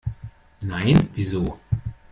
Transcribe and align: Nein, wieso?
Nein, 0.63 0.97
wieso? 1.13 1.59